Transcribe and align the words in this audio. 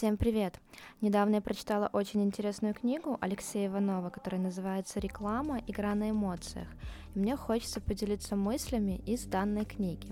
Всем 0.00 0.16
привет! 0.16 0.58
Недавно 1.02 1.34
я 1.34 1.40
прочитала 1.42 1.90
очень 1.92 2.22
интересную 2.22 2.72
книгу 2.72 3.18
Алексея 3.20 3.68
Иванова, 3.68 4.08
которая 4.08 4.40
называется 4.40 4.98
«Реклама. 4.98 5.60
Игра 5.66 5.94
на 5.94 6.08
эмоциях». 6.08 6.68
И 7.14 7.18
мне 7.18 7.36
хочется 7.36 7.82
поделиться 7.82 8.34
мыслями 8.34 9.02
из 9.04 9.26
данной 9.26 9.66
книги. 9.66 10.08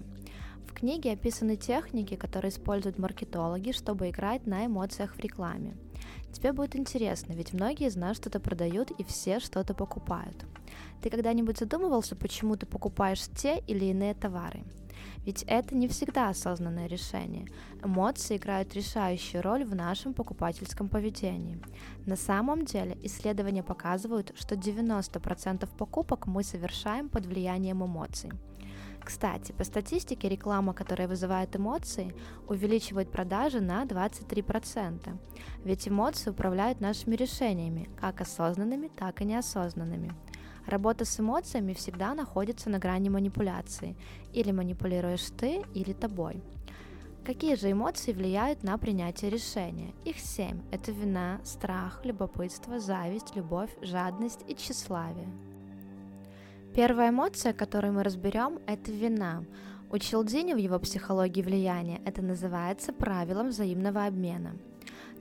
В 0.66 0.74
книге 0.74 1.12
описаны 1.12 1.56
техники, 1.56 2.16
которые 2.16 2.50
используют 2.50 2.98
маркетологи, 2.98 3.72
чтобы 3.72 4.10
играть 4.10 4.46
на 4.46 4.66
эмоциях 4.66 5.14
в 5.14 5.20
рекламе. 5.20 5.74
Тебе 6.34 6.52
будет 6.52 6.76
интересно, 6.76 7.32
ведь 7.32 7.54
многие 7.54 7.86
из 7.86 7.96
нас 7.96 8.18
что-то 8.18 8.40
продают 8.40 8.90
и 8.90 9.04
все 9.04 9.40
что-то 9.40 9.72
покупают. 9.72 10.44
Ты 11.00 11.08
когда-нибудь 11.08 11.56
задумывался, 11.56 12.14
почему 12.14 12.56
ты 12.56 12.66
покупаешь 12.66 13.26
те 13.34 13.62
или 13.66 13.86
иные 13.86 14.12
товары? 14.12 14.64
Ведь 15.24 15.44
это 15.46 15.74
не 15.74 15.88
всегда 15.88 16.28
осознанное 16.28 16.86
решение. 16.86 17.46
Эмоции 17.82 18.36
играют 18.36 18.74
решающую 18.74 19.42
роль 19.42 19.64
в 19.64 19.74
нашем 19.74 20.14
покупательском 20.14 20.88
поведении. 20.88 21.60
На 22.06 22.16
самом 22.16 22.64
деле 22.64 22.96
исследования 23.02 23.62
показывают, 23.62 24.32
что 24.36 24.54
90% 24.54 25.68
покупок 25.76 26.26
мы 26.26 26.42
совершаем 26.42 27.08
под 27.08 27.26
влиянием 27.26 27.84
эмоций. 27.84 28.30
Кстати, 29.08 29.52
по 29.52 29.64
статистике 29.64 30.28
реклама, 30.28 30.74
которая 30.74 31.08
вызывает 31.08 31.56
эмоции, 31.56 32.14
увеличивает 32.46 33.10
продажи 33.10 33.60
на 33.60 33.84
23%. 33.84 35.18
Ведь 35.64 35.88
эмоции 35.88 36.30
управляют 36.30 36.80
нашими 36.80 37.14
решениями, 37.14 37.88
как 37.98 38.20
осознанными, 38.20 38.88
так 38.88 39.22
и 39.22 39.24
неосознанными. 39.24 40.12
Работа 40.68 41.06
с 41.06 41.18
эмоциями 41.18 41.72
всегда 41.72 42.12
находится 42.12 42.68
на 42.68 42.78
грани 42.78 43.08
манипуляции. 43.08 43.96
Или 44.34 44.50
манипулируешь 44.52 45.30
ты, 45.30 45.62
или 45.72 45.94
тобой. 45.94 46.42
Какие 47.24 47.54
же 47.54 47.72
эмоции 47.72 48.12
влияют 48.12 48.62
на 48.62 48.76
принятие 48.76 49.30
решения? 49.30 49.94
Их 50.04 50.18
семь. 50.18 50.60
Это 50.70 50.92
вина, 50.92 51.40
страх, 51.42 52.04
любопытство, 52.04 52.80
зависть, 52.80 53.34
любовь, 53.34 53.70
жадность 53.80 54.40
и 54.46 54.54
тщеславие. 54.54 55.28
Первая 56.74 57.08
эмоция, 57.08 57.54
которую 57.54 57.94
мы 57.94 58.02
разберем, 58.02 58.58
это 58.66 58.92
вина. 58.92 59.44
У 59.90 59.96
Челдини 59.96 60.52
в 60.52 60.58
его 60.58 60.78
психологии 60.78 61.40
влияния 61.40 62.02
это 62.04 62.20
называется 62.20 62.92
правилом 62.92 63.48
взаимного 63.48 64.04
обмена– 64.04 64.54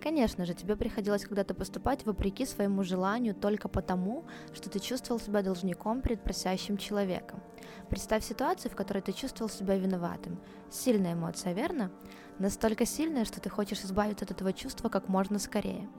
Конечно 0.01 0.45
же, 0.45 0.53
тебе 0.53 0.75
приходилось 0.75 1.25
когда-то 1.25 1.53
поступать 1.53 2.05
вопреки 2.05 2.45
своему 2.45 2.83
желанию 2.83 3.33
только 3.33 3.67
потому, 3.67 4.25
что 4.53 4.69
ты 4.69 4.79
чувствовал 4.79 5.19
себя 5.19 5.41
должником 5.41 6.01
перед 6.01 6.23
просящим 6.23 6.77
человеком. 6.77 7.41
Представь 7.89 8.23
ситуацию, 8.23 8.71
в 8.71 8.75
которой 8.75 9.01
ты 9.01 9.11
чувствовал 9.11 9.49
себя 9.49 9.77
виноватым. 9.77 10.39
Сильная 10.69 11.13
эмоция, 11.13 11.53
верно? 11.53 11.91
Настолько 12.37 12.85
сильная, 12.85 13.25
что 13.25 13.41
ты 13.41 13.49
хочешь 13.49 13.81
избавиться 13.81 14.25
от 14.25 14.31
этого 14.31 14.53
чувства 14.53 14.89
как 14.89 15.07
можно 15.09 15.39
скорее. 15.39 15.89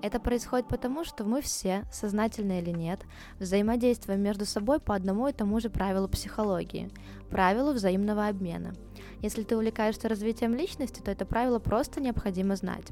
Это 0.00 0.18
происходит 0.20 0.68
потому, 0.68 1.04
что 1.04 1.24
мы 1.24 1.42
все, 1.42 1.84
сознательно 1.92 2.60
или 2.60 2.70
нет, 2.70 3.00
взаимодействуем 3.38 4.22
между 4.22 4.46
собой 4.46 4.80
по 4.80 4.94
одному 4.94 5.28
и 5.28 5.32
тому 5.32 5.60
же 5.60 5.68
правилу 5.68 6.08
психологии– 6.08 6.90
правилу 7.32 7.72
взаимного 7.72 8.28
обмена. 8.28 8.74
Если 9.22 9.44
ты 9.44 9.56
увлекаешься 9.56 10.08
развитием 10.08 10.54
личности, 10.54 11.00
то 11.00 11.10
это 11.10 11.24
правило 11.24 11.58
просто 11.58 12.00
необходимо 12.00 12.56
знать. 12.56 12.86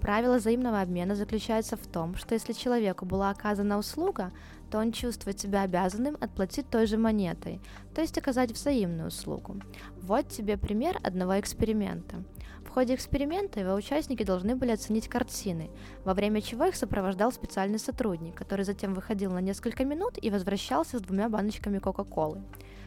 Правило 0.00 0.36
взаимного 0.36 0.80
обмена 0.80 1.14
заключается 1.16 1.76
в 1.76 1.86
том, 1.86 2.14
что 2.16 2.34
если 2.34 2.52
человеку 2.52 3.04
была 3.04 3.30
оказана 3.30 3.78
услуга, 3.78 4.30
то 4.70 4.78
он 4.78 4.92
чувствует 4.92 5.40
себя 5.40 5.62
обязанным 5.62 6.16
отплатить 6.20 6.68
той 6.68 6.86
же 6.86 6.98
монетой, 6.98 7.60
то 7.94 8.00
есть 8.00 8.16
оказать 8.18 8.52
взаимную 8.52 9.08
услугу. 9.08 9.56
Вот 10.02 10.28
тебе 10.28 10.56
пример 10.56 10.98
одного 11.02 11.40
эксперимента. 11.40 12.16
В 12.64 12.70
ходе 12.70 12.94
эксперимента 12.94 13.60
его 13.60 13.74
участники 13.74 14.22
должны 14.24 14.54
были 14.54 14.72
оценить 14.72 15.08
картины, 15.08 15.70
во 16.04 16.12
время 16.12 16.42
чего 16.42 16.66
их 16.66 16.76
сопровождал 16.76 17.32
специальный 17.32 17.78
сотрудник, 17.78 18.34
который 18.34 18.64
затем 18.64 18.94
выходил 18.94 19.32
на 19.32 19.40
несколько 19.40 19.84
минут 19.84 20.18
и 20.20 20.30
возвращался 20.30 20.98
с 20.98 21.02
двумя 21.02 21.28
баночками 21.28 21.78
Кока-Колы, 21.78 22.42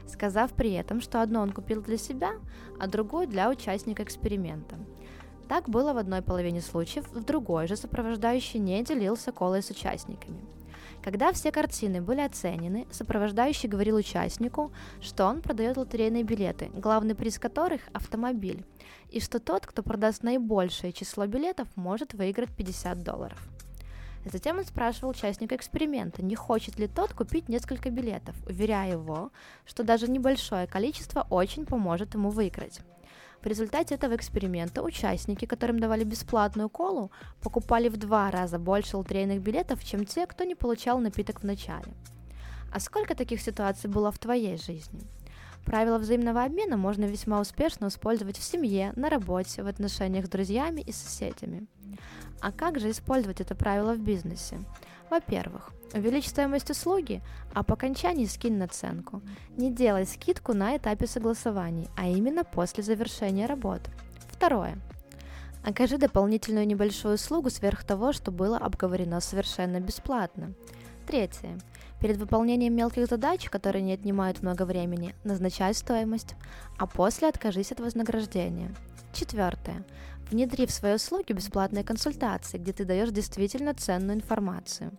сказав 0.07 0.53
при 0.53 0.71
этом, 0.73 1.01
что 1.01 1.21
одно 1.21 1.41
он 1.41 1.51
купил 1.51 1.81
для 1.81 1.97
себя, 1.97 2.31
а 2.79 2.87
другое 2.87 3.27
для 3.27 3.49
участника 3.49 4.03
эксперимента. 4.03 4.77
Так 5.47 5.69
было 5.69 5.93
в 5.93 5.97
одной 5.97 6.21
половине 6.21 6.61
случаев, 6.61 7.09
в 7.11 7.23
другой 7.23 7.67
же 7.67 7.75
сопровождающий 7.75 8.59
не 8.59 8.83
делился 8.83 9.31
колой 9.31 9.61
с 9.61 9.69
участниками. 9.69 10.41
Когда 11.03 11.33
все 11.33 11.51
картины 11.51 11.99
были 11.99 12.21
оценены, 12.21 12.87
сопровождающий 12.91 13.67
говорил 13.67 13.95
участнику, 13.95 14.71
что 15.01 15.25
он 15.25 15.41
продает 15.41 15.77
лотерейные 15.77 16.23
билеты, 16.23 16.69
главный 16.73 17.15
приз 17.15 17.39
которых– 17.39 17.81
автомобиль, 17.93 18.63
и 19.09 19.19
что 19.19 19.39
тот, 19.39 19.65
кто 19.65 19.81
продаст 19.81 20.23
наибольшее 20.23 20.93
число 20.93 21.25
билетов, 21.25 21.67
может 21.75 22.13
выиграть 22.13 22.55
50 22.55 23.03
долларов. 23.03 23.39
Затем 24.25 24.59
он 24.59 24.65
спрашивал 24.65 25.09
участника 25.09 25.55
эксперимента, 25.55 26.23
не 26.23 26.35
хочет 26.35 26.77
ли 26.77 26.87
тот 26.87 27.13
купить 27.13 27.49
несколько 27.49 27.89
билетов, 27.89 28.35
уверяя 28.47 28.91
его, 28.91 29.31
что 29.65 29.83
даже 29.83 30.09
небольшое 30.09 30.67
количество 30.67 31.25
очень 31.29 31.65
поможет 31.65 32.13
ему 32.13 32.29
выиграть. 32.29 32.81
В 33.41 33.47
результате 33.47 33.95
этого 33.95 34.15
эксперимента 34.15 34.83
участники, 34.83 35.45
которым 35.45 35.79
давали 35.79 36.03
бесплатную 36.03 36.69
колу, 36.69 37.11
покупали 37.41 37.89
в 37.89 37.97
два 37.97 38.29
раза 38.29 38.59
больше 38.59 38.97
лотерейных 38.97 39.41
билетов, 39.41 39.83
чем 39.83 40.05
те, 40.05 40.27
кто 40.27 40.43
не 40.43 40.53
получал 40.53 40.99
напиток 40.99 41.41
в 41.41 41.45
начале. 41.45 41.91
А 42.71 42.79
сколько 42.79 43.15
таких 43.15 43.41
ситуаций 43.41 43.89
было 43.89 44.11
в 44.11 44.19
твоей 44.19 44.57
жизни? 44.57 45.01
Правила 45.65 45.97
взаимного 45.97 46.43
обмена 46.43 46.77
можно 46.77 47.05
весьма 47.05 47.39
успешно 47.39 47.87
использовать 47.87 48.37
в 48.37 48.43
семье, 48.43 48.93
на 48.95 49.09
работе, 49.09 49.63
в 49.63 49.67
отношениях 49.67 50.25
с 50.25 50.29
друзьями 50.29 50.81
и 50.81 50.91
соседями. 50.91 51.67
А 52.41 52.51
как 52.51 52.79
же 52.79 52.89
использовать 52.89 53.41
это 53.41 53.55
правило 53.55 53.93
в 53.93 53.99
бизнесе? 53.99 54.59
Во-первых, 55.09 55.71
увеличь 55.93 56.29
стоимость 56.29 56.69
услуги, 56.69 57.21
а 57.53 57.63
по 57.63 57.73
окончании 57.73 58.25
скинь 58.25 58.57
наценку. 58.57 59.21
Не 59.57 59.71
делай 59.71 60.05
скидку 60.05 60.53
на 60.53 60.77
этапе 60.77 61.05
согласований, 61.05 61.89
а 61.97 62.07
именно 62.07 62.43
после 62.43 62.81
завершения 62.83 63.45
работы. 63.45 63.91
Второе. 64.29 64.77
Окажи 65.63 65.97
дополнительную 65.97 66.65
небольшую 66.65 67.15
услугу 67.15 67.49
сверх 67.49 67.83
того, 67.83 68.13
что 68.13 68.31
было 68.31 68.57
обговорено 68.57 69.19
совершенно 69.19 69.79
бесплатно. 69.79 70.53
Третье. 71.05 71.59
Перед 72.01 72.17
выполнением 72.17 72.75
мелких 72.75 73.05
задач, 73.05 73.47
которые 73.47 73.83
не 73.83 73.93
отнимают 73.93 74.41
много 74.41 74.65
времени, 74.65 75.13
назначай 75.23 75.71
стоимость, 75.75 76.35
а 76.79 76.87
после 76.87 77.27
откажись 77.27 77.71
от 77.71 77.79
вознаграждения. 77.79 78.73
Четвертое. 79.13 79.85
Внедри 80.31 80.65
в 80.65 80.71
свои 80.71 80.95
услуги 80.95 81.33
бесплатные 81.33 81.83
консультации, 81.83 82.57
где 82.57 82.73
ты 82.73 82.85
даешь 82.85 83.11
действительно 83.11 83.75
ценную 83.75 84.15
информацию. 84.15 84.91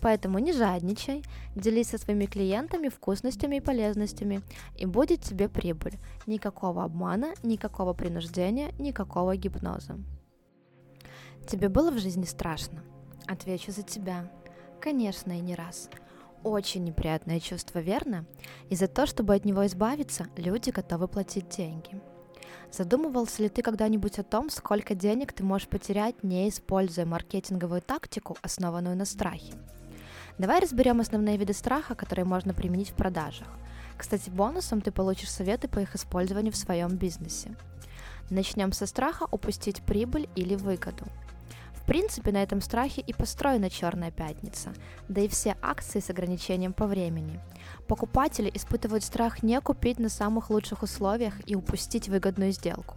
Поэтому 0.00 0.38
не 0.38 0.52
жадничай, 0.52 1.24
делись 1.56 1.88
со 1.88 1.98
своими 1.98 2.26
клиентами 2.26 2.88
вкусностями 2.88 3.56
и 3.56 3.60
полезностями, 3.60 4.42
и 4.76 4.86
будет 4.86 5.22
тебе 5.22 5.48
прибыль. 5.48 5.98
Никакого 6.26 6.84
обмана, 6.84 7.34
никакого 7.42 7.94
принуждения, 7.94 8.70
никакого 8.78 9.36
гипноза. 9.36 9.98
Тебе 11.48 11.68
было 11.68 11.90
в 11.90 11.98
жизни 11.98 12.24
страшно? 12.24 12.84
Отвечу 13.26 13.72
за 13.72 13.82
тебя. 13.82 14.30
Конечно, 14.80 15.32
и 15.32 15.40
не 15.40 15.54
раз. 15.56 15.88
Очень 16.44 16.84
неприятное 16.84 17.40
чувство, 17.40 17.80
верно? 17.80 18.26
И 18.70 18.76
за 18.76 18.86
то, 18.86 19.06
чтобы 19.06 19.34
от 19.34 19.44
него 19.44 19.66
избавиться, 19.66 20.26
люди 20.36 20.70
готовы 20.70 21.08
платить 21.08 21.48
деньги– 21.48 22.00
Задумывался 22.76 23.40
ли 23.40 23.48
ты 23.48 23.62
когда-нибудь 23.62 24.18
о 24.18 24.24
том, 24.24 24.50
сколько 24.50 24.96
денег 24.96 25.32
ты 25.32 25.44
можешь 25.44 25.68
потерять, 25.68 26.24
не 26.24 26.48
используя 26.48 27.06
маркетинговую 27.06 27.80
тактику, 27.82 28.36
основанную 28.42 28.96
на 28.96 29.04
страхе? 29.04 29.52
Давай 30.38 30.58
разберем 30.58 31.00
основные 31.00 31.36
виды 31.36 31.52
страха, 31.52 31.94
которые 31.94 32.24
можно 32.24 32.52
применить 32.52 32.90
в 32.90 32.94
продажах. 32.94 33.46
Кстати, 33.96 34.28
бонусом 34.28 34.80
ты 34.80 34.90
получишь 34.90 35.30
советы 35.30 35.68
по 35.68 35.78
их 35.78 35.94
использованию 35.94 36.52
в 36.52 36.56
своем 36.56 36.96
бизнесе. 36.96 37.54
Начнем 38.28 38.72
со 38.72 38.86
страха 38.86 39.28
упустить 39.30 39.82
прибыль 39.82 40.28
или 40.34 40.56
выгоду. 40.56 41.04
В 41.84 41.86
принципе, 41.86 42.32
на 42.32 42.42
этом 42.42 42.62
страхе 42.62 43.02
и 43.02 43.12
построена 43.12 43.68
Черная 43.68 44.10
пятница, 44.10 44.72
да 45.10 45.20
и 45.20 45.28
все 45.28 45.54
акции 45.60 46.00
с 46.00 46.08
ограничением 46.08 46.72
по 46.72 46.86
времени. 46.86 47.38
Покупатели 47.86 48.50
испытывают 48.54 49.04
страх 49.04 49.42
не 49.42 49.60
купить 49.60 49.98
на 49.98 50.08
самых 50.08 50.48
лучших 50.48 50.82
условиях 50.82 51.34
и 51.44 51.54
упустить 51.54 52.08
выгодную 52.08 52.52
сделку. 52.52 52.96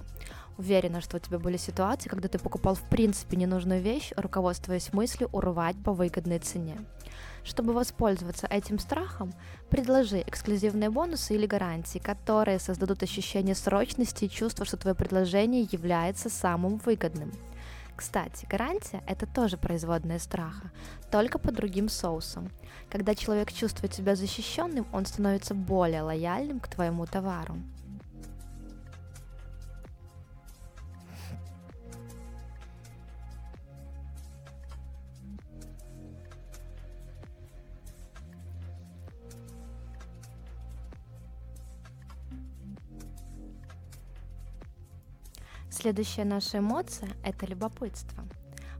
Уверена, 0.57 1.01
что 1.01 1.17
у 1.17 1.19
тебя 1.19 1.37
были 1.37 1.57
ситуации, 1.57 2.07
когда 2.07 2.29
ты 2.29 2.39
покупал 2.39 2.75
в 2.75 2.83
принципе 2.83 3.35
ненужную 3.35 3.81
вещь, 3.81 4.13
руководствуясь 4.15 4.93
мыслью 4.93 5.29
урвать 5.33 5.75
по 5.83 5.91
выгодной 5.91 6.39
цене. 6.39 6.77
Чтобы 7.43 7.73
воспользоваться 7.73 8.47
этим 8.49 8.79
страхом, 8.79 9.33
предложи 9.69 10.21
эксклюзивные 10.25 10.89
бонусы 10.89 11.35
или 11.35 11.45
гарантии, 11.45 11.99
которые 11.99 12.57
создадут 12.57 13.03
ощущение 13.03 13.53
срочности 13.53 14.25
и 14.25 14.29
чувство, 14.29 14.63
что 14.65 14.77
твое 14.77 14.95
предложение 14.95 15.67
является 15.69 16.29
самым 16.29 16.77
выгодным– 16.77 17.33
кстати, 17.97 18.45
гарантия– 18.45 19.03
это 19.07 19.25
тоже 19.25 19.57
производная 19.57 20.19
страха, 20.19 20.71
только 21.11 21.39
по 21.39 21.51
другим 21.51 21.89
соусам. 21.89 22.49
Когда 22.89 23.15
человек 23.15 23.51
чувствует 23.51 23.93
себя 23.93 24.15
защищенным, 24.15 24.85
он 24.93 25.05
становится 25.05 25.55
более 25.55 26.03
лояльным 26.03 26.59
к 26.59 26.67
твоему 26.67 27.05
товару. 27.05 27.57
Следующая 45.79 46.25
наша 46.25 46.57
эмоция– 46.57 47.09
это 47.23 47.45
любопытство. 47.45 48.23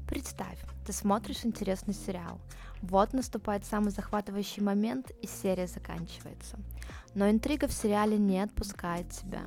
Представь, 0.08 0.58
ты 0.84 0.92
смотришь 0.92 1.46
интересный 1.46 1.94
сериал. 1.94 2.42
Вот 2.82 3.14
наступает 3.14 3.66
самый 3.66 3.92
захватывающий 3.92 4.64
момент, 4.64 5.12
и 5.22 5.28
серия 5.28 5.68
заканчивается. 5.68 6.58
Но 7.14 7.30
интрига 7.30 7.68
в 7.68 7.72
сериале 7.72 8.18
не 8.18 8.40
отпускает 8.40 9.12
тебя. 9.12 9.44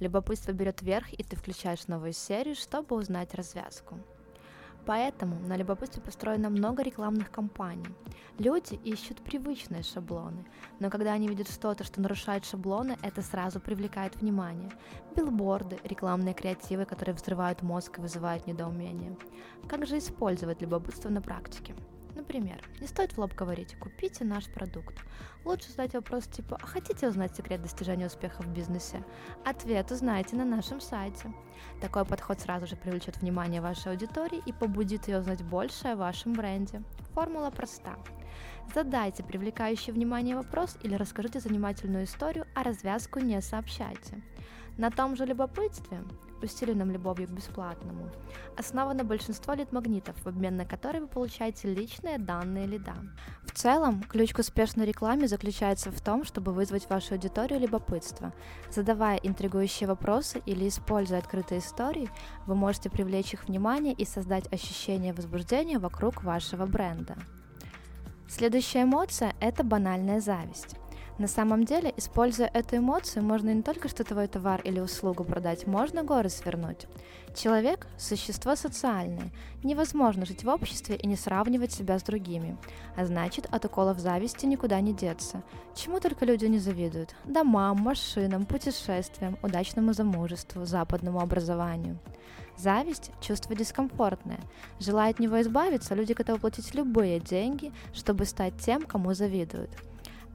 Любопытство 0.00 0.50
берет 0.50 0.82
верх, 0.82 1.12
и 1.12 1.22
ты 1.22 1.36
включаешь 1.36 1.86
новую 1.86 2.14
серию, 2.14 2.56
чтобы 2.56 2.96
узнать 2.96 3.32
развязку. 3.32 3.96
Поэтому 4.88 5.38
на 5.46 5.54
любопытстве 5.54 6.00
построено 6.00 6.48
много 6.48 6.82
рекламных 6.82 7.30
кампаний. 7.30 7.94
Люди 8.38 8.80
ищут 8.84 9.20
привычные 9.20 9.82
шаблоны, 9.82 10.46
но 10.80 10.88
когда 10.88 11.12
они 11.12 11.28
видят 11.28 11.50
что-то, 11.50 11.84
что 11.84 12.00
нарушает 12.00 12.46
шаблоны, 12.46 12.96
это 13.02 13.20
сразу 13.20 13.60
привлекает 13.60 14.16
внимание. 14.16 14.70
Билборды, 15.14 15.78
рекламные 15.84 16.32
креативы, 16.32 16.86
которые 16.86 17.14
взрывают 17.14 17.60
мозг 17.60 17.98
и 17.98 18.00
вызывают 18.00 18.46
недоумение. 18.46 19.14
Как 19.68 19.86
же 19.86 19.98
использовать 19.98 20.62
любопытство 20.62 21.10
на 21.10 21.20
практике? 21.20 21.74
Например, 22.28 22.60
не 22.78 22.86
стоит 22.86 23.12
в 23.12 23.18
лоб 23.18 23.34
говорить 23.34 23.74
«купите 23.80 24.22
наш 24.22 24.44
продукт». 24.50 24.94
Лучше 25.46 25.70
задать 25.70 25.94
вопрос 25.94 26.26
типа 26.26 26.58
«А 26.60 26.66
хотите 26.66 27.08
узнать 27.08 27.34
секрет 27.34 27.62
достижения 27.62 28.04
успеха 28.04 28.42
в 28.42 28.48
бизнесе?» 28.48 29.02
Ответ 29.46 29.90
узнаете 29.90 30.36
на 30.36 30.44
нашем 30.44 30.82
сайте. 30.82 31.32
Такой 31.80 32.04
подход 32.04 32.38
сразу 32.38 32.66
же 32.66 32.76
привлечет 32.76 33.16
внимание 33.16 33.62
вашей 33.62 33.92
аудитории 33.92 34.42
и 34.44 34.52
побудит 34.52 35.08
ее 35.08 35.20
узнать 35.20 35.42
больше 35.42 35.88
о 35.88 35.96
вашем 35.96 36.34
бренде. 36.34 36.82
Формула 37.14 37.48
проста. 37.48 37.96
Задайте 38.74 39.24
привлекающий 39.24 39.94
внимание 39.94 40.36
вопрос 40.36 40.76
или 40.82 40.96
расскажите 40.96 41.40
занимательную 41.40 42.04
историю, 42.04 42.46
а 42.54 42.62
развязку 42.62 43.20
не 43.20 43.40
сообщайте. 43.40 44.20
На 44.76 44.90
том 44.90 45.16
же 45.16 45.24
любопытстве 45.24 46.04
усиленном 46.44 46.90
любовью 46.90 47.28
к 47.28 47.30
бесплатному, 47.30 48.10
основано 48.56 49.04
большинство 49.04 49.54
лид-магнитов, 49.54 50.16
в 50.22 50.26
обмен 50.26 50.56
на 50.56 50.64
которые 50.64 51.02
вы 51.02 51.08
получаете 51.08 51.72
личные 51.72 52.18
данные 52.18 52.66
лида. 52.66 52.94
В 53.44 53.52
целом, 53.52 54.02
ключ 54.02 54.32
к 54.32 54.38
успешной 54.38 54.86
рекламе 54.86 55.28
заключается 55.28 55.90
в 55.90 56.00
том, 56.00 56.24
чтобы 56.24 56.52
вызвать 56.52 56.88
вашу 56.88 57.14
аудиторию 57.14 57.60
любопытство. 57.60 58.32
Задавая 58.70 59.16
интригующие 59.16 59.88
вопросы 59.88 60.42
или 60.46 60.68
используя 60.68 61.18
открытые 61.18 61.60
истории, 61.60 62.10
вы 62.46 62.54
можете 62.54 62.90
привлечь 62.90 63.34
их 63.34 63.48
внимание 63.48 63.94
и 63.94 64.04
создать 64.04 64.52
ощущение 64.52 65.12
возбуждения 65.12 65.78
вокруг 65.78 66.22
вашего 66.22 66.66
бренда. 66.66 67.16
Следующая 68.28 68.82
эмоция– 68.82 69.34
это 69.40 69.64
банальная 69.64 70.20
зависть. 70.20 70.76
На 71.18 71.26
самом 71.26 71.64
деле, 71.64 71.92
используя 71.96 72.46
эту 72.46 72.76
эмоцию, 72.76 73.24
можно 73.24 73.52
не 73.52 73.62
только 73.62 73.88
что 73.88 74.04
твой 74.04 74.28
товар 74.28 74.60
или 74.62 74.78
услугу 74.78 75.24
продать, 75.24 75.66
можно 75.66 76.04
горы 76.04 76.28
свернуть. 76.28 76.86
Человек– 77.34 77.88
существо 77.98 78.54
социальное. 78.54 79.30
Невозможно 79.64 80.24
жить 80.24 80.44
в 80.44 80.48
обществе 80.48 80.94
и 80.94 81.08
не 81.08 81.16
сравнивать 81.16 81.72
себя 81.72 81.98
с 81.98 82.04
другими. 82.04 82.56
А 82.96 83.04
значит, 83.04 83.46
от 83.50 83.64
уколов 83.64 83.98
зависти 83.98 84.46
никуда 84.46 84.80
не 84.80 84.94
деться. 84.94 85.42
Чему 85.74 85.98
только 85.98 86.24
люди 86.24 86.46
не 86.46 86.60
завидуют– 86.60 87.16
домам, 87.24 87.78
машинам, 87.78 88.46
путешествиям, 88.46 89.38
удачному 89.42 89.94
замужеству, 89.94 90.66
западному 90.66 91.18
образованию. 91.18 91.98
Зависть– 92.56 93.10
чувство 93.20 93.56
дискомфортное. 93.56 94.40
Желая 94.78 95.10
от 95.10 95.18
него 95.18 95.40
избавиться, 95.40 95.96
люди 95.96 96.12
готовы 96.12 96.38
платить 96.38 96.76
любые 96.76 97.18
деньги, 97.18 97.72
чтобы 97.92 98.24
стать 98.24 98.56
тем, 98.58 98.82
кому 98.82 99.14
завидуют– 99.14 99.70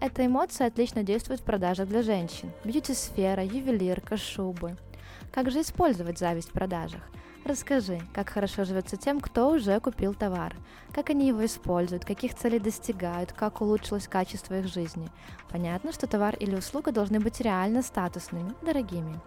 эта 0.03 0.25
эмоция 0.25 0.67
отлично 0.67 1.01
действует 1.01 1.39
в 1.39 1.45
продажах 1.45 1.88
для 1.88 2.01
женщин. 2.01 2.51
Бьюти-сфера, 2.65 3.41
ювелирка, 3.41 4.17
шубы. 4.17 4.75
Как 5.31 5.50
же 5.50 5.61
использовать 5.61 6.19
зависть 6.19 6.50
в 6.50 6.51
продажах? 6.51 7.00
Расскажи, 7.45 8.01
как 8.13 8.27
хорошо 8.27 8.65
живется 8.65 8.97
тем, 8.97 9.21
кто 9.21 9.50
уже 9.50 9.79
купил 9.79 10.13
товар, 10.13 10.57
как 10.91 11.09
они 11.09 11.29
его 11.29 11.45
используют, 11.45 12.03
каких 12.03 12.35
целей 12.35 12.59
достигают, 12.59 13.31
как 13.31 13.61
улучшилось 13.61 14.09
качество 14.09 14.59
их 14.59 14.67
жизни. 14.67 15.07
Понятно, 15.50 15.94
что 15.94 16.05
товар 16.05 16.35
или 16.35 16.53
услуга 16.53 16.91
должны 16.91 17.21
быть 17.21 17.39
реально 17.39 17.81
статусными, 17.81 18.53
дорогими. 18.61 19.21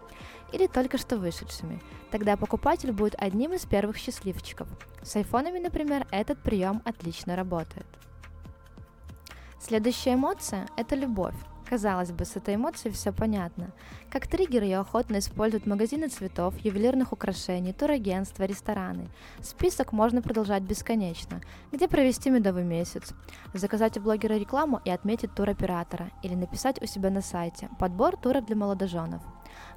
Или 0.53 0.67
только 0.67 0.99
что 0.99 1.17
вышедшими. 1.17 1.81
Тогда 2.11 2.37
покупатель 2.37 2.91
будет 2.91 3.15
одним 3.17 3.53
из 3.53 3.65
первых 3.65 3.97
счастливчиков. 3.97 4.67
С 5.01 5.15
айфонами, 5.15 5.57
например, 5.57 6.05
этот 6.11 6.37
прием 6.37 6.83
отлично 6.85 7.35
работает. 7.35 7.87
Следующая 9.67 10.13
эмоция– 10.13 10.65
это 10.77 10.95
любовь. 10.95 11.35
Казалось 11.69 12.13
бы, 12.13 12.23
с 12.23 12.37
этой 12.37 12.55
эмоцией 12.55 12.93
все 12.93 13.11
понятно. 13.11 13.73
Как 14.09 14.25
триггер 14.25 14.63
ее 14.63 14.77
охотно 14.77 15.19
используют 15.19 15.65
магазины 15.65 16.07
цветов, 16.07 16.57
ювелирных 16.59 17.11
украшений, 17.11 17.73
турагентства, 17.73 18.43
рестораны. 18.43 19.09
Список 19.41 19.91
можно 19.91 20.21
продолжать 20.21 20.63
бесконечно. 20.63 21.41
Где 21.73 21.89
провести 21.89 22.29
медовый 22.29 22.63
месяц? 22.63 23.13
Заказать 23.53 23.97
у 23.97 24.01
блогера 24.01 24.35
рекламу 24.35 24.79
и 24.85 24.89
отметить 24.89 25.35
туроператора. 25.35 26.11
Или 26.23 26.35
написать 26.35 26.81
у 26.81 26.85
себя 26.85 27.09
на 27.09 27.21
сайте 27.21 27.67
«Подбор 27.77 28.15
туров 28.15 28.45
для 28.45 28.55
молодоженов». 28.55 29.21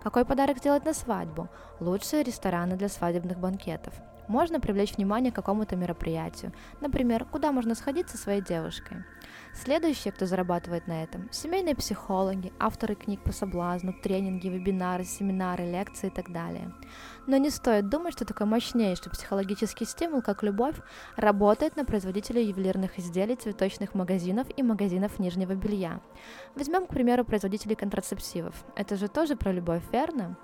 Какой 0.03 0.25
подарок 0.25 0.59
сделать 0.59 0.85
на 0.85 0.95
свадьбу? 0.95 1.49
Лучшие 1.81 2.23
рестораны 2.23 2.77
для 2.77 2.89
свадебных 2.89 3.39
банкетов. 3.39 3.95
Можно 4.29 4.61
привлечь 4.61 4.97
внимание 4.97 5.33
к 5.33 5.35
какому-то 5.35 5.75
мероприятию. 5.75 6.53
Например, 6.81 7.25
куда 7.25 7.51
можно 7.51 7.75
сходить 7.75 8.09
со 8.09 8.17
своей 8.17 8.41
девушкой. 8.41 8.99
Следующие, 9.55 10.13
кто 10.13 10.27
зарабатывает 10.27 10.87
на 10.87 11.03
этом– 11.03 11.29
семейные 11.33 11.75
психологи, 11.75 12.53
авторы 12.61 12.95
книг 12.95 13.25
по 13.25 13.33
соблазну, 13.33 13.93
тренинги, 13.93 14.47
вебинары, 14.47 15.05
семинары, 15.05 15.65
лекции 15.65 16.07
и 16.07 16.11
так 16.11 16.31
далее. 16.31 16.73
Но 17.31 17.37
не 17.37 17.50
стоит 17.50 17.88
думать, 17.88 18.15
что 18.15 18.25
такой 18.25 18.47
мощнейший 18.49 19.12
психологический 19.12 19.85
стимул, 19.85 20.21
как 20.21 20.43
любовь, 20.43 20.75
работает 21.15 21.77
на 21.77 21.85
производителей 21.85 22.47
ювелирных 22.47 22.99
изделий, 22.99 23.37
цветочных 23.37 23.94
магазинов 23.94 24.49
и 24.57 24.64
магазинов 24.64 25.21
нижнего 25.21 25.55
белья. 25.55 26.00
Возьмем, 26.57 26.87
к 26.87 26.88
примеру, 26.88 27.25
производителей 27.25 27.76
контрацептивов. 27.76 28.64
Это 28.75 28.97
же 28.97 29.07
тоже 29.07 29.37
про 29.37 29.52
любовь, 29.52 29.85
верно? 29.93 30.37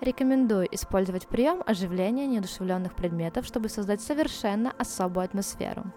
Рекомендую 0.00 0.66
использовать 0.74 1.28
прием 1.28 1.62
оживления 1.66 2.26
неодушевленных 2.26 2.94
предметов, 2.94 3.44
чтобы 3.44 3.68
создать 3.68 4.00
совершенно 4.00 4.72
особую 4.78 5.26
атмосферу. 5.26 5.92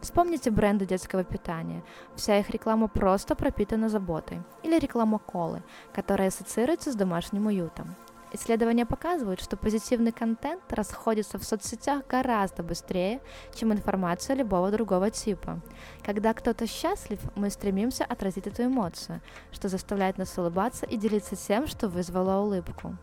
Вспомните 0.00 0.52
бренды 0.52 0.86
детского 0.86 1.24
питания. 1.24 1.82
Вся 2.14 2.38
их 2.38 2.50
реклама 2.50 2.86
просто 2.86 3.34
пропитана 3.34 3.88
заботой. 3.88 4.42
Или 4.62 4.78
реклама 4.78 5.18
колы, 5.18 5.64
которая 5.92 6.28
ассоциируется 6.28 6.92
с 6.92 6.94
домашним 6.94 7.46
уютом. 7.46 7.96
Исследования 8.30 8.84
показывают, 8.84 9.40
что 9.40 9.56
позитивный 9.56 10.12
контент 10.12 10.62
расходится 10.70 11.38
в 11.38 11.44
соцсетях 11.44 12.06
гораздо 12.06 12.62
быстрее, 12.62 13.20
чем 13.54 13.72
информация 13.72 14.36
любого 14.36 14.70
другого 14.70 15.10
типа. 15.10 15.60
Когда 16.04 16.34
кто-то 16.34 16.66
счастлив, 16.66 17.20
мы 17.36 17.48
стремимся 17.48 18.04
отразить 18.04 18.46
эту 18.46 18.64
эмоцию, 18.64 19.22
что 19.50 19.68
заставляет 19.68 20.18
нас 20.18 20.36
улыбаться 20.36 20.84
и 20.84 20.98
делиться 20.98 21.36
тем, 21.36 21.66
что 21.66 21.88
вызвало 21.88 22.42
улыбку. 22.42 22.96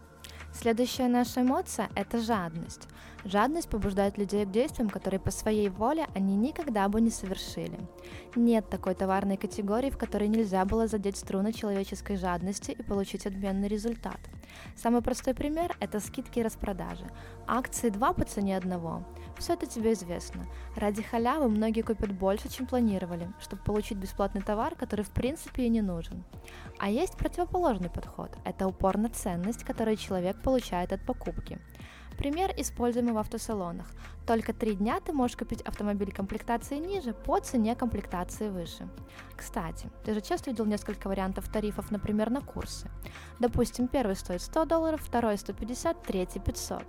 Следующая 0.54 1.10
наша 1.10 1.42
эмоция– 1.42 1.90
это 1.96 2.20
жадность. 2.22 2.88
Жадность 3.26 3.68
побуждает 3.68 4.18
людей 4.18 4.46
к 4.46 4.52
действиям, 4.52 4.90
которые 4.90 5.20
по 5.20 5.30
своей 5.30 5.68
воле 5.68 6.06
они 6.16 6.38
никогда 6.38 6.88
бы 6.88 7.02
не 7.02 7.10
совершили. 7.10 7.78
Нет 8.36 8.70
такой 8.70 8.96
товарной 8.96 9.36
категории, 9.36 9.90
в 9.90 9.98
которой 9.98 10.30
нельзя 10.30 10.64
было 10.64 10.88
задеть 10.88 11.18
струны 11.18 11.52
человеческой 11.52 12.16
жадности 12.16 12.72
и 12.72 12.84
получить 12.84 13.26
отменный 13.26 13.68
результат. 13.68 14.20
Самый 14.76 15.02
простой 15.02 15.34
пример– 15.34 15.76
это 15.80 16.00
скидки 16.00 16.40
и 16.40 16.44
распродажи. 16.44 17.06
Акции 17.48 17.90
2 17.90 18.14
по 18.14 18.24
цене 18.24 18.58
одного. 18.58 19.04
Все 19.38 19.54
это 19.54 19.66
тебе 19.66 19.94
известно. 19.94 20.46
Ради 20.76 21.02
халявы 21.02 21.50
многие 21.50 21.82
купят 21.82 22.12
больше, 22.12 22.50
чем 22.50 22.68
планировали, 22.68 23.32
чтобы 23.40 23.64
получить 23.64 23.98
бесплатный 23.98 24.42
товар, 24.42 24.76
который 24.76 25.04
в 25.06 25.12
принципе 25.12 25.64
и 25.64 25.70
не 25.70 25.82
нужен. 25.82 26.24
А 26.80 26.90
есть 26.90 27.18
противоположный 27.18 27.90
подход– 27.90 28.32
это 28.46 28.68
упор 28.68 28.98
на 28.98 29.10
ценность, 29.10 29.64
которую 29.64 29.98
человек 29.98 30.42
получает 30.42 30.94
от 30.94 31.06
покупки. 31.06 31.60
Пример, 32.18 32.54
используемый 32.58 33.14
в 33.14 33.18
автосалонах. 33.18 33.88
Только 34.26 34.54
три 34.54 34.76
дня 34.76 35.00
ты 35.00 35.14
можешь 35.14 35.38
купить 35.38 35.62
автомобиль 35.62 36.12
комплектации 36.12 36.78
ниже 36.78 37.14
по 37.14 37.40
цене 37.40 37.76
комплектации 37.76 38.50
выше. 38.50 38.88
Кстати, 39.36 39.90
ты 40.04 40.14
же 40.14 40.22
часто 40.22 40.50
видел 40.50 40.66
несколько 40.66 41.08
вариантов 41.08 41.48
тарифов, 41.50 41.92
например, 41.92 42.30
на 42.30 42.42
курсы. 42.42 42.90
Допустим, 43.40 43.88
первый 43.88 44.16
стоит 44.16 44.42
100 44.42 44.66
долларов, 44.66 45.02
второй 45.02 45.38
150, 45.38 46.04
третий 46.04 46.40
500. 46.40 46.84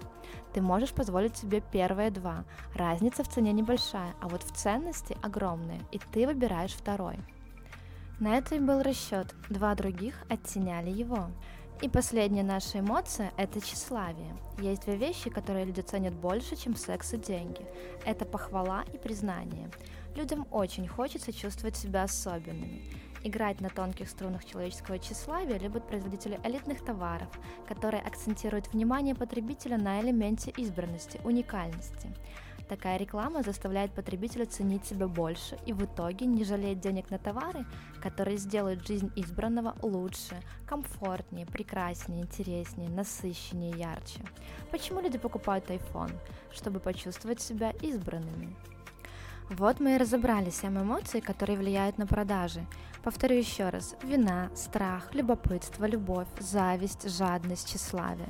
Ты 0.54 0.62
можешь 0.62 0.92
позволить 0.92 1.36
себе 1.36 1.62
первые 1.72 2.10
два. 2.10 2.44
Разница 2.74 3.22
в 3.24 3.28
цене 3.28 3.52
небольшая, 3.52 4.14
а 4.20 4.28
вот 4.28 4.42
в 4.42 4.52
ценности 4.52 5.16
огромная, 5.22 5.80
и 5.92 5.98
ты 5.98 6.26
выбираешь 6.26 6.72
второй. 6.72 7.18
На 8.18 8.38
это 8.38 8.54
и 8.54 8.60
был 8.60 8.80
расчет, 8.80 9.34
два 9.50 9.74
других 9.74 10.14
оттеняли 10.30 10.90
его. 10.90 11.28
И 11.82 11.90
последняя 11.90 12.42
наша 12.42 12.80
эмоция– 12.80 13.32
это 13.36 13.60
тщеславие. 13.60 14.34
Есть 14.58 14.86
две 14.86 14.96
вещи, 14.96 15.28
которые 15.28 15.66
люди 15.66 15.82
ценят 15.82 16.14
больше, 16.14 16.56
чем 16.56 16.74
секс 16.74 17.12
и 17.12 17.18
деньги. 17.18 17.66
Это 18.06 18.24
похвала 18.24 18.82
и 18.94 18.96
признание. 18.96 19.70
Людям 20.14 20.46
очень 20.50 20.88
хочется 20.88 21.34
чувствовать 21.34 21.76
себя 21.76 22.04
особенными. 22.04 22.82
Играть 23.24 23.60
на 23.60 23.68
тонких 23.68 24.08
струнах 24.08 24.46
человеческого 24.46 24.98
тщеславия 24.98 25.58
любят 25.58 25.86
производители 25.86 26.40
элитных 26.44 26.82
товаров, 26.82 27.28
которые 27.68 28.02
акцентируют 28.02 28.72
внимание 28.72 29.14
потребителя 29.14 29.76
на 29.76 30.00
элементе 30.00 30.52
избранности, 30.56 31.20
уникальности. 31.24 32.08
Такая 32.68 32.96
реклама 32.96 33.42
заставляет 33.42 33.92
потребителя 33.92 34.44
ценить 34.44 34.84
себя 34.84 35.06
больше 35.06 35.56
и 35.66 35.72
в 35.72 35.84
итоге 35.84 36.26
не 36.26 36.44
жалеть 36.44 36.80
денег 36.80 37.10
на 37.10 37.18
товары, 37.18 37.64
которые 38.02 38.38
сделают 38.38 38.86
жизнь 38.86 39.12
избранного 39.14 39.76
лучше, 39.82 40.42
комфортнее, 40.66 41.46
прекраснее, 41.46 42.22
интереснее, 42.22 42.88
насыщеннее, 42.88 43.70
ярче. 43.76 44.20
Почему 44.72 45.00
люди 45.00 45.18
покупают 45.18 45.70
iPhone? 45.70 46.12
Чтобы 46.52 46.80
почувствовать 46.80 47.40
себя 47.40 47.70
избранными. 47.82 48.56
Вот 49.48 49.78
мы 49.78 49.94
и 49.94 49.98
разобрали 49.98 50.50
семь 50.50 50.76
эмоций, 50.76 51.20
которые 51.20 51.56
влияют 51.56 51.98
на 51.98 52.06
продажи. 52.06 52.66
Повторю 53.04 53.36
еще 53.36 53.68
раз. 53.68 53.94
Вина, 54.02 54.50
страх, 54.56 55.14
любопытство, 55.14 55.84
любовь, 55.84 56.26
зависть, 56.40 57.08
жадность, 57.08 57.68
тщеславие. 57.68 58.28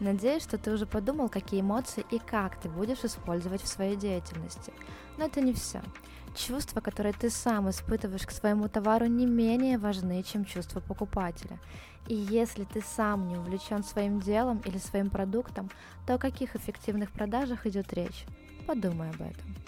Надеюсь, 0.00 0.44
что 0.44 0.58
ты 0.58 0.72
уже 0.72 0.86
подумал, 0.86 1.28
какие 1.28 1.60
эмоции 1.60 2.04
и 2.10 2.18
как 2.18 2.60
ты 2.60 2.68
будешь 2.68 3.04
использовать 3.04 3.62
в 3.62 3.68
своей 3.68 3.96
деятельности. 3.96 4.72
Но 5.16 5.26
это 5.26 5.40
не 5.40 5.52
все. 5.52 5.82
Чувства, 6.36 6.80
которые 6.80 7.12
ты 7.12 7.30
сам 7.30 7.68
испытываешь 7.68 8.26
к 8.26 8.30
своему 8.30 8.68
товару, 8.68 9.06
не 9.06 9.26
менее 9.26 9.76
важны, 9.76 10.22
чем 10.22 10.44
чувства 10.44 10.80
покупателя. 10.80 11.58
И 12.06 12.14
если 12.14 12.64
ты 12.64 12.80
сам 12.80 13.28
не 13.28 13.36
увлечен 13.36 13.82
своим 13.82 14.20
делом 14.20 14.62
или 14.64 14.78
своим 14.78 15.10
продуктом, 15.10 15.68
то 16.06 16.14
о 16.14 16.18
каких 16.18 16.54
эффективных 16.54 17.10
продажах 17.10 17.66
идет 17.66 17.92
речь? 17.92 18.24
Подумай 18.66 19.10
об 19.10 19.20
этом. 19.20 19.67